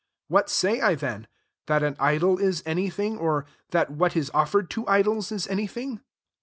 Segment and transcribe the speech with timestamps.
[0.31, 1.27] 19 What say I then?
[1.67, 5.67] [that an idol ia any things or"^ that what is offered to idols is any
[5.67, 5.99] thtng?